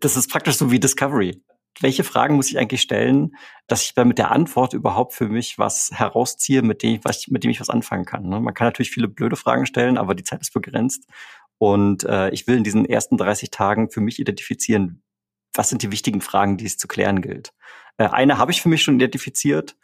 [0.00, 1.42] das ist praktisch so wie Discovery
[1.80, 3.34] welche Fragen muss ich eigentlich stellen,
[3.66, 7.26] dass ich dann mit der Antwort überhaupt für mich was herausziehe, mit dem ich, was,
[7.28, 8.28] mit dem ich was anfangen kann.
[8.28, 8.40] Ne?
[8.40, 11.08] Man kann natürlich viele blöde Fragen stellen, aber die Zeit ist begrenzt.
[11.56, 15.02] Und äh, ich will in diesen ersten 30 Tagen für mich identifizieren,
[15.54, 17.54] was sind die wichtigen Fragen, die es zu klären gilt.
[17.98, 19.76] Äh, eine habe ich für mich schon identifiziert,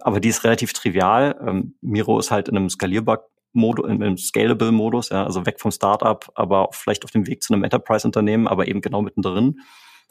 [0.00, 1.36] aber die ist relativ trivial.
[1.46, 5.70] Ähm, Miro ist halt in einem skalierbar Modus, in einem Scalable-Modus, ja, also weg vom
[5.70, 9.60] Startup, aber vielleicht auf dem Weg zu einem Enterprise-Unternehmen, aber eben genau mittendrin.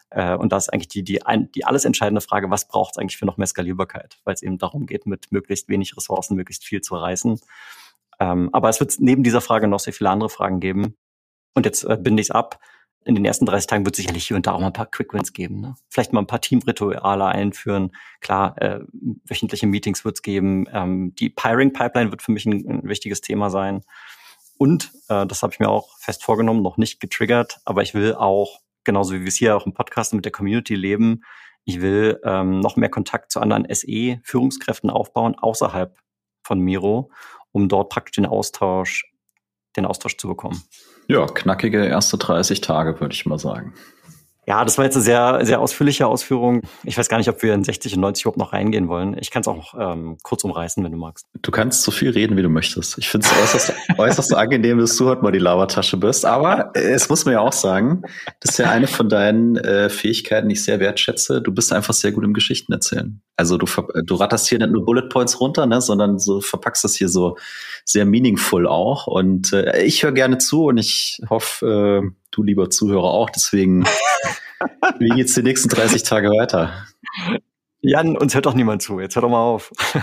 [0.09, 1.19] Äh, und da ist eigentlich die, die,
[1.55, 4.19] die alles entscheidende Frage, was braucht es eigentlich für noch mehr Skalierbarkeit?
[4.23, 7.39] Weil es eben darum geht, mit möglichst wenig Ressourcen möglichst viel zu reißen.
[8.19, 10.95] Ähm, aber es wird neben dieser Frage noch sehr viele andere Fragen geben.
[11.53, 12.59] Und jetzt äh, binde ich es ab.
[13.07, 14.91] In den ersten 30 Tagen wird es sicherlich hier und da auch mal ein paar
[14.91, 15.61] Quick Wins geben.
[15.61, 15.75] Ne?
[15.89, 17.95] Vielleicht mal ein paar Teamrituale einführen.
[18.19, 18.81] Klar, äh,
[19.23, 20.67] wöchentliche Meetings wird es geben.
[20.73, 23.83] Ähm, die Piring Pipeline wird für mich ein, ein wichtiges Thema sein.
[24.57, 28.13] Und, äh, das habe ich mir auch fest vorgenommen, noch nicht getriggert, aber ich will
[28.13, 31.23] auch genauso wie wir es hier auch im Podcast mit der Community leben.
[31.63, 35.97] Ich will ähm, noch mehr Kontakt zu anderen SE-Führungskräften aufbauen, außerhalb
[36.43, 37.11] von Miro,
[37.51, 39.05] um dort praktisch den Austausch,
[39.75, 40.61] den Austausch zu bekommen.
[41.07, 43.73] Ja, knackige erste 30 Tage, würde ich mal sagen.
[44.47, 46.61] Ja, das war jetzt eine sehr, sehr ausführliche Ausführung.
[46.85, 49.17] Ich weiß gar nicht, ob wir in 60 und 90 überhaupt noch reingehen wollen.
[49.19, 51.25] Ich kann es auch ähm, kurz umreißen, wenn du magst.
[51.41, 52.97] Du kannst so viel reden, wie du möchtest.
[52.97, 56.25] Ich finde es äußerst, äußerst angenehm, dass du heute mal die Labertasche bist.
[56.25, 58.03] Aber äh, es muss man ja auch sagen,
[58.39, 61.41] das ist ja eine von deinen äh, Fähigkeiten, die ich sehr wertschätze.
[61.41, 63.21] Du bist einfach sehr gut im Geschichten erzählen.
[63.37, 63.67] Also du,
[64.03, 67.37] du ratterst hier nicht nur Bullet Points runter, ne, sondern so verpackst das hier so
[67.85, 69.05] sehr meaningful auch.
[69.05, 73.29] Und äh, ich höre gerne zu und ich hoffe, äh, du lieber Zuhörer auch.
[73.29, 73.85] Deswegen,
[74.99, 76.87] wie geht's die nächsten 30 Tage weiter?
[77.81, 78.99] Jan, uns hört doch niemand zu.
[78.99, 79.71] Jetzt hör doch mal auf.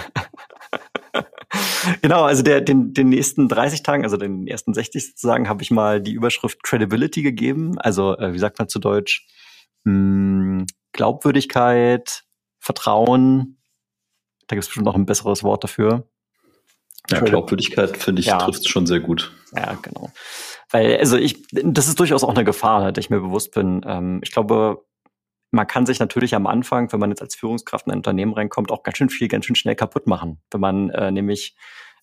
[2.03, 5.73] genau, also der, den, den nächsten 30 Tagen, also den ersten 60 sozusagen, habe ich
[5.73, 7.79] mal die Überschrift Credibility gegeben.
[7.79, 9.27] Also, äh, wie sagt man zu Deutsch?
[9.85, 12.23] Hm, Glaubwürdigkeit,
[12.65, 13.59] Vertrauen.
[14.47, 16.09] Da gibt es bestimmt noch ein besseres Wort dafür.
[17.11, 18.39] Ja, Glaubwürdigkeit finde ich ja.
[18.39, 19.33] trifft schon sehr gut.
[19.55, 20.11] Ja, genau.
[20.71, 23.83] Weil, also ich, das ist durchaus auch eine Gefahr, ne, der ich mir bewusst bin.
[23.87, 24.83] Ähm, ich glaube,
[25.51, 28.71] man kann sich natürlich am Anfang, wenn man jetzt als Führungskraft in ein Unternehmen reinkommt,
[28.71, 30.41] auch ganz schön viel, ganz schön schnell kaputt machen.
[30.51, 31.57] Wenn man äh, nämlich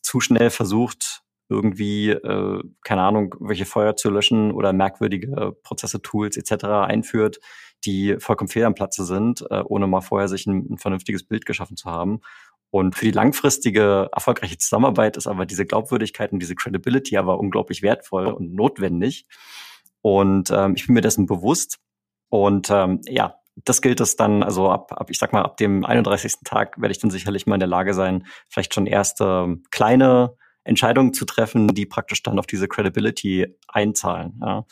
[0.04, 6.38] zu schnell versucht, irgendwie, äh, keine Ahnung, welche Feuer zu löschen oder merkwürdige Prozesse, Tools
[6.38, 6.66] etc.
[6.66, 7.40] einführt,
[7.86, 11.46] die vollkommen fehl am Platze sind, äh, ohne mal vorher sich ein, ein vernünftiges Bild
[11.46, 12.22] geschaffen zu haben.
[12.70, 17.82] Und für die langfristige, erfolgreiche Zusammenarbeit ist aber diese Glaubwürdigkeit und diese Credibility aber unglaublich
[17.82, 19.26] wertvoll und notwendig.
[20.02, 21.80] Und ähm, ich bin mir dessen bewusst.
[22.30, 25.84] Und ähm, ja, das gilt es dann, also ab, ab, ich sag mal, ab dem
[25.86, 26.36] 31.
[26.46, 31.14] Tag werde ich dann sicherlich mal in der Lage sein, vielleicht schon erste kleine Entscheidungen
[31.14, 34.40] zu treffen, die praktisch dann auf diese Credibility einzahlen.
[34.42, 34.66] Ja.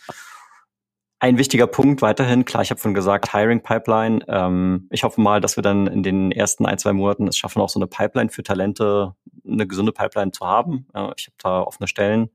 [1.21, 4.23] Ein wichtiger Punkt weiterhin, klar, ich habe schon gesagt, Hiring Pipeline.
[4.29, 7.61] Ähm, ich hoffe mal, dass wir dann in den ersten ein, zwei Monaten es schaffen,
[7.61, 10.87] auch so eine Pipeline für Talente, eine gesunde Pipeline zu haben.
[10.93, 12.29] Äh, ich habe da offene Stellen.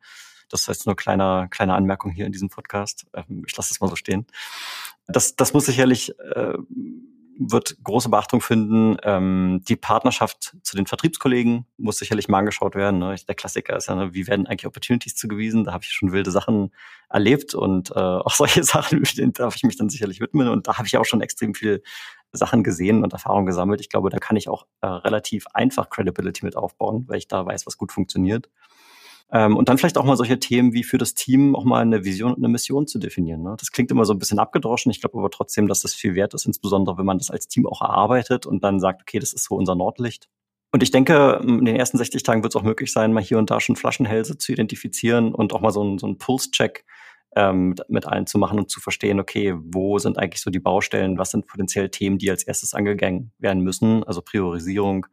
[0.50, 3.06] Das heißt nur kleine, kleine Anmerkung hier in diesem Podcast.
[3.14, 4.26] Ähm, ich lasse es mal so stehen.
[5.06, 6.54] Das, das muss sicherlich äh,
[7.38, 8.96] wird große Beachtung finden.
[9.02, 12.98] Ähm, die Partnerschaft zu den Vertriebskollegen muss sicherlich mal angeschaut werden.
[12.98, 13.14] Ne?
[13.28, 15.64] Der Klassiker ist ja, ne, wie werden eigentlich Opportunities zugewiesen?
[15.64, 16.72] Da habe ich schon wilde Sachen
[17.08, 20.48] erlebt und äh, auch solche Sachen, denen darf ich mich dann sicherlich widmen.
[20.48, 21.82] Und da habe ich auch schon extrem viel
[22.32, 23.80] Sachen gesehen und Erfahrungen gesammelt.
[23.80, 27.44] Ich glaube, da kann ich auch äh, relativ einfach Credibility mit aufbauen, weil ich da
[27.44, 28.48] weiß, was gut funktioniert.
[29.34, 32.04] Ähm, und dann vielleicht auch mal solche Themen wie für das Team auch mal eine
[32.04, 33.42] Vision und eine Mission zu definieren.
[33.42, 33.56] Ne?
[33.58, 34.92] Das klingt immer so ein bisschen abgedroschen.
[34.92, 37.66] Ich glaube aber trotzdem, dass das viel wert ist, insbesondere wenn man das als Team
[37.66, 40.28] auch erarbeitet und dann sagt, okay, das ist so unser Nordlicht.
[40.70, 43.38] Und ich denke, in den ersten 60 Tagen wird es auch möglich sein, mal hier
[43.38, 46.84] und da schon Flaschenhälse zu identifizieren und auch mal so einen, so einen Pulse-Check
[47.34, 50.60] ähm, mit, mit allen zu machen und zu verstehen, okay, wo sind eigentlich so die
[50.60, 55.06] Baustellen, was sind potenziell Themen, die als erstes angegangen werden müssen, also Priorisierung,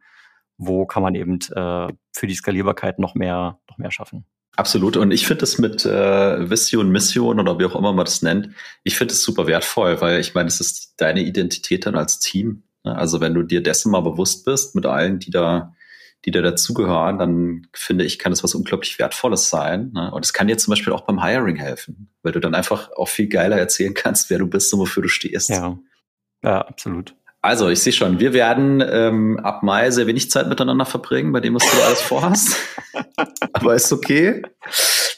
[0.66, 4.24] wo kann man eben äh, für die Skalierbarkeit noch mehr, noch mehr schaffen.
[4.56, 4.96] Absolut.
[4.96, 8.50] Und ich finde es mit äh, Vision, Mission oder wie auch immer man das nennt,
[8.84, 12.64] ich finde es super wertvoll, weil ich meine, es ist deine Identität dann als Team.
[12.84, 12.94] Ne?
[12.94, 15.74] Also wenn du dir dessen mal bewusst bist mit allen, die da,
[16.26, 19.90] die da dazugehören, dann finde ich, kann es was unglaublich Wertvolles sein.
[19.94, 20.12] Ne?
[20.12, 23.08] Und es kann dir zum Beispiel auch beim Hiring helfen, weil du dann einfach auch
[23.08, 25.48] viel geiler erzählen kannst, wer du bist und wofür du stehst.
[25.48, 25.78] Ja,
[26.44, 27.16] ja absolut.
[27.42, 31.40] Also, ich sehe schon, wir werden ähm, ab Mai sehr wenig Zeit miteinander verbringen, bei
[31.40, 32.56] dem, was du alles vorhast.
[33.52, 34.42] Aber ist okay.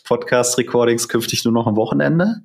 [0.05, 2.43] Podcast-Recordings künftig nur noch am Wochenende.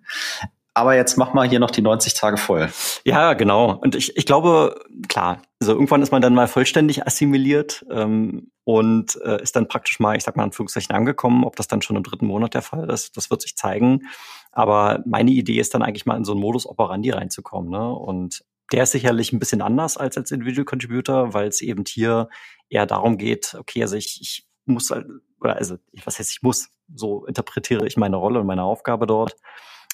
[0.74, 2.70] Aber jetzt mach mal hier noch die 90 Tage voll.
[3.06, 3.78] Ja, genau.
[3.82, 9.18] Und ich, ich glaube, klar, also irgendwann ist man dann mal vollständig assimiliert ähm, und
[9.26, 11.44] äh, ist dann praktisch mal, ich sag mal in Anführungszeichen, angekommen.
[11.44, 14.08] Ob das dann schon im dritten Monat der Fall ist, das wird sich zeigen.
[14.52, 17.70] Aber meine Idee ist dann eigentlich mal in so einen Modus operandi reinzukommen.
[17.70, 17.92] Ne?
[17.92, 22.30] Und der ist sicherlich ein bisschen anders als als Individual Contributor, weil es eben hier
[22.70, 25.08] eher darum geht, okay, also ich, ich muss, halt,
[25.40, 29.36] oder also was heißt ich muss, so interpretiere ich meine Rolle und meine Aufgabe dort,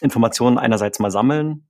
[0.01, 1.67] Informationen einerseits mal sammeln,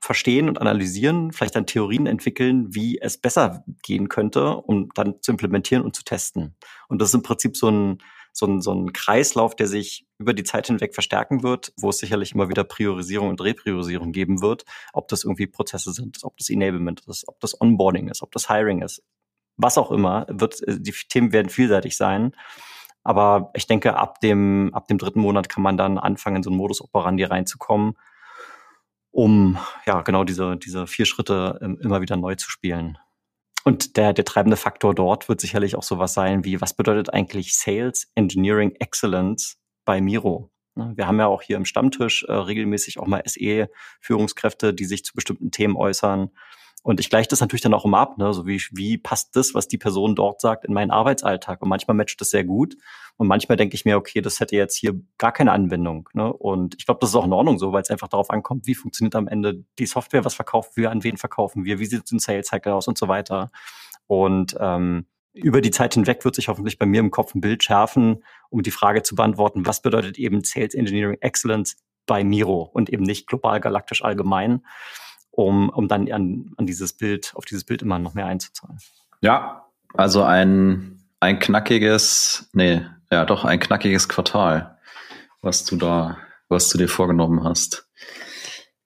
[0.00, 5.32] verstehen und analysieren, vielleicht dann Theorien entwickeln, wie es besser gehen könnte, um dann zu
[5.32, 6.56] implementieren und zu testen.
[6.88, 7.98] Und das ist im Prinzip so ein,
[8.36, 11.96] so ein, so ein Kreislauf, der sich über die Zeit hinweg verstärken wird, wo es
[11.96, 16.50] sicherlich immer wieder Priorisierung und Repriorisierung geben wird, ob das irgendwie Prozesse sind, ob das
[16.50, 19.02] Enablement ist, ob das Onboarding ist, ob das Hiring ist,
[19.56, 22.32] was auch immer, wird, die Themen werden vielseitig sein.
[23.04, 26.50] Aber ich denke, ab dem, ab dem dritten Monat kann man dann anfangen, in so
[26.50, 27.94] einen Modus operandi reinzukommen,
[29.12, 32.98] um ja genau diese, diese vier Schritte immer wieder neu zu spielen.
[33.66, 37.58] Und der, der treibende Faktor dort wird sicherlich auch sowas sein wie, was bedeutet eigentlich
[37.58, 40.52] Sales Engineering Excellence bei Miro?
[40.76, 45.04] Ne, wir haben ja auch hier im Stammtisch äh, regelmäßig auch mal SE-Führungskräfte, die sich
[45.04, 46.30] zu bestimmten Themen äußern.
[46.86, 48.32] Und ich gleiche das natürlich dann auch immer ab, ne?
[48.32, 51.60] so wie, wie passt das, was die Person dort sagt, in meinen Arbeitsalltag.
[51.60, 52.76] Und manchmal matcht das sehr gut.
[53.16, 56.08] Und manchmal denke ich mir, okay, das hätte jetzt hier gar keine Anwendung.
[56.12, 56.32] Ne?
[56.32, 58.76] Und ich glaube, das ist auch in Ordnung so, weil es einfach darauf ankommt, wie
[58.76, 62.12] funktioniert am Ende die Software, was verkaufen wir, an wen verkaufen wir, wie sieht es
[62.12, 63.50] im Sales Cycle aus und so weiter.
[64.06, 67.64] Und ähm, über die Zeit hinweg wird sich hoffentlich bei mir im Kopf ein Bild
[67.64, 72.90] schärfen, um die Frage zu beantworten, was bedeutet eben Sales Engineering Excellence bei Miro und
[72.90, 74.62] eben nicht global galaktisch allgemein
[75.36, 78.78] um, um dann an, an dieses Bild, auf dieses Bild immer noch mehr einzuzahlen.
[79.20, 84.78] Ja, also ein, ein knackiges, nee, ja doch, ein knackiges Quartal,
[85.42, 86.18] was du da,
[86.48, 87.88] was du dir vorgenommen hast.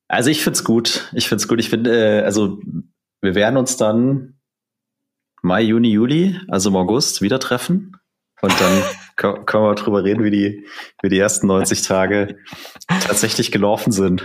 [0.09, 1.09] Also ich find's gut.
[1.15, 1.61] Ich find's gut.
[1.61, 2.61] Ich finde, äh, also
[3.21, 4.41] wir werden uns dann
[5.43, 7.97] Mai, Juni, Juli, also im August, wieder treffen.
[8.43, 8.83] Und dann
[9.47, 10.67] können wir drüber reden, wie die,
[11.01, 12.39] wie die ersten 90 Tage
[12.89, 14.25] tatsächlich gelaufen sind.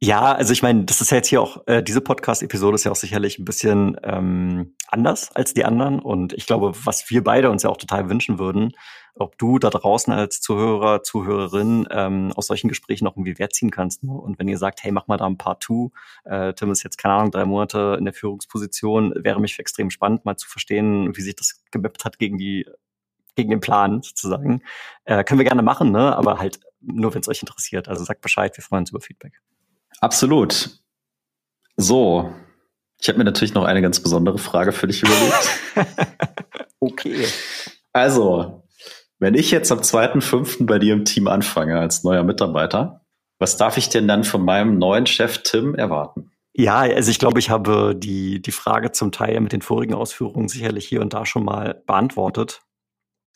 [0.00, 2.90] Ja, also ich meine, das ist ja jetzt hier auch, äh, diese Podcast-Episode ist ja
[2.90, 5.98] auch sicherlich ein bisschen ähm, anders als die anderen.
[6.00, 8.72] Und ich glaube, was wir beide uns ja auch total wünschen würden,
[9.14, 13.70] ob du da draußen als Zuhörer, Zuhörerin ähm, aus solchen Gesprächen auch irgendwie Wert ziehen
[13.70, 14.02] kannst.
[14.02, 14.12] Ne?
[14.12, 15.92] Und wenn ihr sagt, hey, mach mal da ein Part two,
[16.24, 20.24] äh, Tim ist jetzt, keine Ahnung, drei Monate in der Führungsposition, wäre mich extrem spannend,
[20.24, 22.66] mal zu verstehen, wie sich das gemappt hat gegen die
[23.36, 24.62] gegen den Plan sozusagen.
[25.04, 26.16] Äh, können wir gerne machen, ne?
[26.16, 27.88] aber halt nur, wenn es euch interessiert.
[27.88, 29.40] Also sagt Bescheid, wir freuen uns über Feedback.
[30.00, 30.70] Absolut.
[31.76, 32.32] So,
[33.00, 35.58] ich habe mir natürlich noch eine ganz besondere Frage für dich überlegt.
[36.80, 37.26] okay.
[37.92, 38.64] Also,
[39.18, 40.66] wenn ich jetzt am 2.5.
[40.66, 43.04] bei dir im Team anfange als neuer Mitarbeiter,
[43.38, 46.30] was darf ich denn dann von meinem neuen Chef Tim erwarten?
[46.56, 50.48] Ja, also ich glaube, ich habe die, die Frage zum Teil mit den vorigen Ausführungen
[50.48, 52.60] sicherlich hier und da schon mal beantwortet.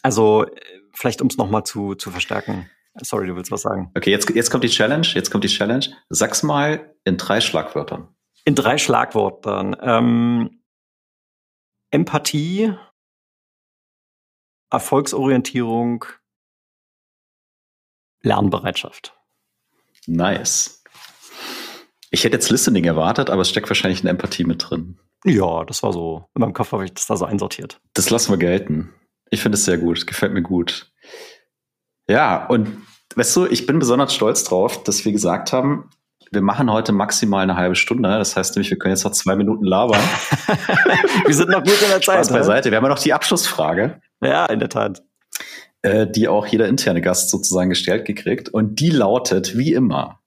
[0.03, 0.47] Also
[0.95, 2.71] vielleicht, um es nochmal zu, zu verstärken.
[3.03, 3.91] Sorry, du willst was sagen.
[3.97, 5.07] Okay, jetzt, jetzt kommt die Challenge.
[5.07, 5.87] Jetzt kommt die Challenge.
[6.09, 8.09] Sag's mal in drei Schlagwörtern.
[8.45, 9.77] In drei Schlagwörtern.
[9.81, 10.63] Ähm,
[11.91, 12.75] Empathie,
[14.71, 16.05] Erfolgsorientierung,
[18.23, 19.15] Lernbereitschaft.
[20.07, 20.83] Nice.
[22.11, 24.99] Ich hätte jetzt Listening erwartet, aber es steckt wahrscheinlich eine Empathie mit drin.
[25.25, 26.29] Ja, das war so.
[26.35, 27.81] In meinem Kopf habe ich das da so einsortiert.
[27.95, 28.95] Das lassen wir gelten.
[29.31, 30.07] Ich finde es sehr gut.
[30.07, 30.93] Gefällt mir gut.
[32.09, 35.91] Ja, und weißt du, ich bin besonders stolz drauf, dass wir gesagt haben,
[36.31, 38.09] wir machen heute maximal eine halbe Stunde.
[38.09, 40.01] Das heißt nämlich, wir können jetzt noch zwei Minuten labern.
[41.27, 42.03] wir sind noch gut in der Zeit.
[42.03, 42.71] Spaß beiseite.
[42.71, 44.01] Wir haben ja noch die Abschlussfrage.
[44.23, 45.03] Ja, in der Tat.
[45.83, 48.49] Äh, die auch jeder interne Gast sozusagen gestellt gekriegt.
[48.49, 50.21] Und die lautet wie immer,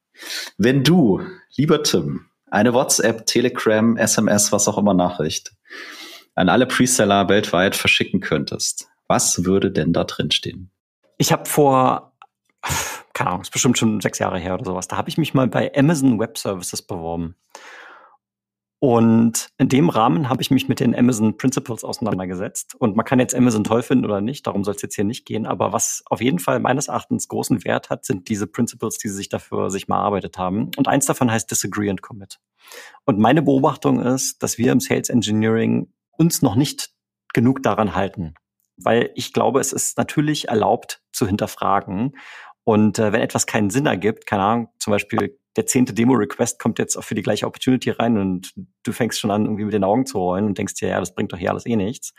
[0.58, 1.22] wenn du,
[1.56, 5.52] lieber Tim, eine WhatsApp, Telegram, SMS, was auch immer Nachricht
[6.36, 10.72] an alle Preseller weltweit verschicken könntest, was würde denn da drin stehen?
[11.17, 12.11] Ich habe vor,
[13.13, 15.47] keine Ahnung, ist bestimmt schon sechs Jahre her oder sowas, da habe ich mich mal
[15.47, 17.36] bei Amazon Web Services beworben.
[18.84, 22.74] Und in dem Rahmen habe ich mich mit den Amazon Principles auseinandergesetzt.
[22.74, 25.28] Und man kann jetzt Amazon toll finden oder nicht, darum soll es jetzt hier nicht
[25.28, 25.45] gehen.
[25.45, 29.13] Aber was auf jeden Fall meines Erachtens großen Wert hat, sind diese Principles, die sie
[29.13, 30.71] sich dafür sich mal erarbeitet haben.
[30.78, 32.39] Und eins davon heißt Disagree and Commit.
[33.06, 36.89] Und meine Beobachtung ist, dass wir im Sales Engineering uns noch nicht
[37.34, 38.34] genug daran halten
[38.84, 42.17] weil ich glaube, es ist natürlich erlaubt zu hinterfragen.
[42.63, 46.80] Und äh, wenn etwas keinen Sinn ergibt, keine Ahnung, zum Beispiel der zehnte Demo-Request kommt
[46.80, 49.84] jetzt auch für die gleiche Opportunity rein und du fängst schon an, irgendwie mit den
[49.84, 52.13] Augen zu rollen und denkst dir, ja, das bringt doch hier alles eh nichts,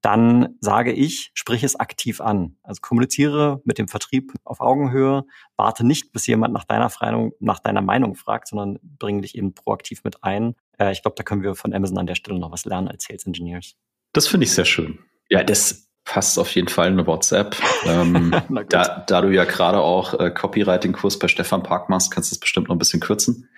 [0.00, 2.56] dann sage ich, sprich es aktiv an.
[2.62, 5.24] Also kommuniziere mit dem Vertrieb auf Augenhöhe,
[5.56, 9.54] warte nicht, bis jemand nach deiner Meinung, nach deiner Meinung fragt, sondern bringe dich eben
[9.54, 10.54] proaktiv mit ein.
[10.78, 13.04] Äh, ich glaube, da können wir von Amazon an der Stelle noch was lernen als
[13.04, 13.76] Sales Engineers.
[14.12, 14.98] Das finde ich sehr schön.
[15.30, 17.56] Ja, das passt auf jeden Fall eine WhatsApp.
[17.86, 18.34] ähm,
[18.68, 22.40] da, da du ja gerade auch äh, Copywriting-Kurs bei Stefan Park machst, kannst du es
[22.40, 23.48] bestimmt noch ein bisschen kürzen.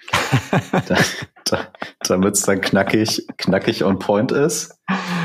[0.87, 0.97] da,
[1.45, 1.69] da,
[2.01, 4.77] Damit es dann knackig, knackig on point ist.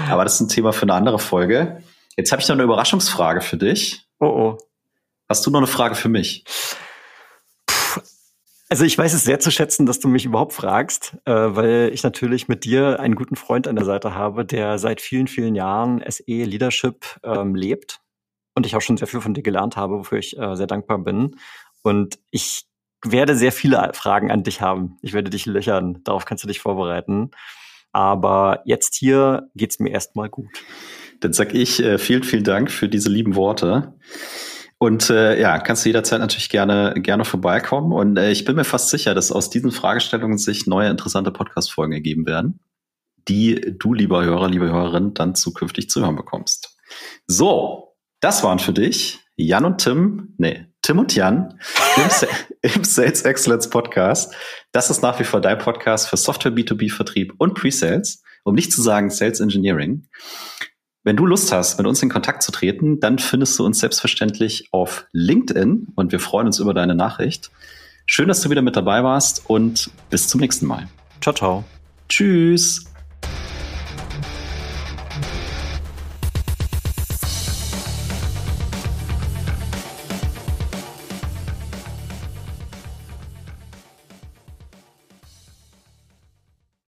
[0.09, 1.83] Aber das ist ein Thema für eine andere Folge.
[2.15, 4.05] Jetzt habe ich noch eine Überraschungsfrage für dich.
[4.19, 4.57] Oh oh.
[5.27, 6.43] Hast du noch eine Frage für mich?
[8.71, 12.03] Also ich weiß es sehr zu schätzen, dass du mich überhaupt fragst, äh, weil ich
[12.03, 16.03] natürlich mit dir einen guten Freund an der Seite habe, der seit vielen, vielen Jahren
[16.07, 17.99] SE Leadership ähm, lebt
[18.53, 20.99] und ich auch schon sehr viel von dir gelernt habe, wofür ich äh, sehr dankbar
[20.99, 21.35] bin.
[21.81, 22.65] Und ich
[23.03, 24.97] werde sehr viele Fragen an dich haben.
[25.01, 26.03] Ich werde dich löchern.
[26.03, 27.31] Darauf kannst du dich vorbereiten.
[27.91, 30.49] Aber jetzt hier geht's mir erstmal gut.
[31.21, 33.95] Dann sag ich äh, vielen, vielen Dank für diese lieben Worte.
[34.81, 37.91] Und äh, ja, kannst du jederzeit natürlich gerne, gerne vorbeikommen.
[37.91, 41.91] Und äh, ich bin mir fast sicher, dass aus diesen Fragestellungen sich neue interessante Podcast-Folgen
[41.91, 42.61] ergeben werden,
[43.27, 46.77] die du, lieber Hörer, liebe Hörerin, dann zukünftig zu hören bekommst.
[47.27, 51.59] So, das waren für dich Jan und Tim, nee, Tim und Jan
[51.97, 52.29] im,
[52.75, 54.33] im Sales Excellence Podcast.
[54.71, 58.71] Das ist nach wie vor dein Podcast für Software B2B Vertrieb und Pre-Sales, um nicht
[58.71, 60.07] zu sagen Sales Engineering.
[61.03, 64.67] Wenn du Lust hast, mit uns in Kontakt zu treten, dann findest du uns selbstverständlich
[64.71, 67.51] auf LinkedIn und wir freuen uns über deine Nachricht.
[68.05, 70.87] Schön, dass du wieder mit dabei warst und bis zum nächsten Mal.
[71.21, 71.63] Ciao, ciao.
[72.09, 72.88] Tschüss.